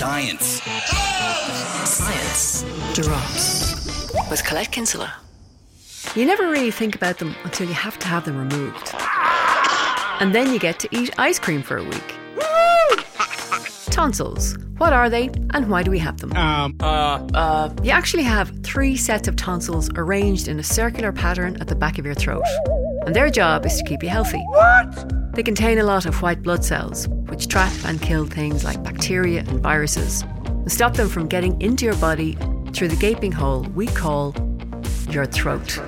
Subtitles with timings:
[0.00, 0.62] Science.
[1.84, 2.62] Science
[2.94, 3.74] drops
[4.30, 5.12] with Colette Kinsella.
[6.14, 8.94] You never really think about them until you have to have them removed.
[10.20, 12.14] And then you get to eat ice cream for a week.
[13.90, 14.56] Tonsils.
[14.78, 16.32] What are they and why do we have them?
[16.34, 21.58] Um, uh, Uh, you actually have three sets of tonsils arranged in a circular pattern
[21.60, 22.42] at the back of your throat.
[23.10, 24.38] And their job is to keep you healthy.
[24.38, 25.34] What?
[25.34, 29.40] They contain a lot of white blood cells, which trap and kill things like bacteria
[29.40, 32.38] and viruses, and stop them from getting into your body
[32.72, 34.32] through the gaping hole we call
[35.08, 35.82] your throat.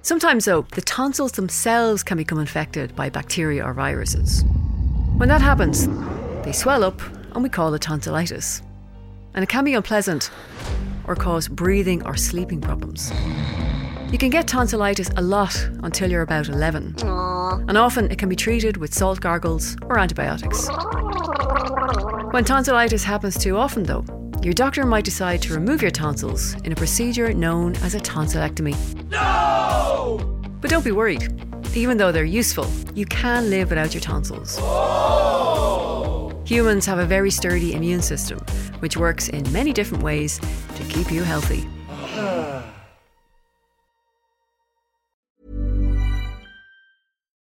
[0.00, 4.44] Sometimes, though, the tonsils themselves can become infected by bacteria or viruses.
[5.18, 5.88] When that happens,
[6.42, 7.02] they swell up
[7.34, 8.62] and we call it tonsillitis.
[9.34, 10.30] And it can be unpleasant
[11.08, 13.12] or cause breathing or sleeping problems.
[14.12, 16.94] You can get tonsillitis a lot until you're about 11.
[17.00, 20.68] And often it can be treated with salt gargles or antibiotics.
[22.30, 24.04] When tonsillitis happens too often, though,
[24.42, 28.76] your doctor might decide to remove your tonsils in a procedure known as a tonsillectomy.
[29.10, 30.20] No!
[30.60, 31.26] But don't be worried.
[31.74, 34.58] Even though they're useful, you can live without your tonsils.
[34.60, 35.37] Oh!
[36.48, 38.38] Humans have a very sturdy immune system,
[38.78, 40.38] which works in many different ways
[40.76, 41.66] to keep you healthy.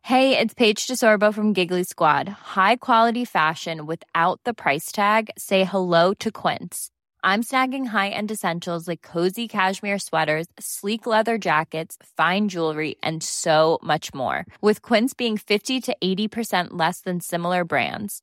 [0.00, 2.30] Hey, it's Paige DeSorbo from Giggly Squad.
[2.30, 5.28] High quality fashion without the price tag.
[5.36, 6.88] Say hello to Quince.
[7.22, 13.80] I'm snagging high-end essentials like cozy cashmere sweaters, sleek leather jackets, fine jewelry, and so
[13.82, 14.46] much more.
[14.62, 18.22] With Quince being 50 to 80% less than similar brands.